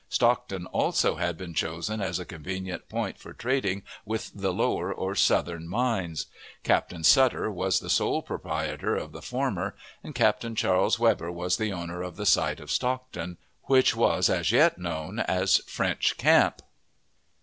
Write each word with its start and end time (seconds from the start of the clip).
Stockton 0.09 0.65
also 0.65 1.17
had 1.17 1.37
been 1.37 1.53
chosen 1.53 2.01
as 2.01 2.17
a 2.17 2.25
convenient 2.25 2.89
point 2.89 3.19
for 3.19 3.33
trading 3.33 3.83
with 4.03 4.31
the 4.33 4.51
lower 4.51 4.91
or 4.91 5.13
southern 5.13 5.67
mines. 5.67 6.25
Captain 6.63 7.03
Sutter 7.03 7.51
was 7.51 7.79
the 7.79 7.87
sole 7.87 8.23
proprietor 8.23 8.95
of 8.95 9.11
the 9.11 9.21
former, 9.21 9.75
and 10.03 10.15
Captain 10.15 10.55
Charles 10.55 10.97
Weber 10.97 11.31
was 11.31 11.57
the 11.57 11.71
owner 11.71 12.01
of 12.01 12.15
the 12.15 12.25
site 12.25 12.59
of 12.59 12.71
Stockton, 12.71 13.37
which 13.65 13.95
was 13.95 14.27
as 14.27 14.51
yet 14.51 14.79
known 14.79 15.19
as 15.19 15.57
"French 15.67 16.17
Camp." 16.17 16.63